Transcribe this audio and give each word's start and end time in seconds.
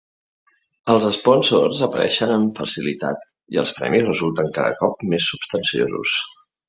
Els 0.93 1.03
espònsors 1.09 1.83
apareixen 1.87 2.33
amb 2.37 2.55
facilitat 2.61 3.29
i 3.57 3.59
els 3.65 3.75
premis 3.81 4.07
resulten 4.09 4.51
cada 4.57 4.73
cop 4.81 5.05
més 5.13 5.29
substanciosos. 5.35 6.17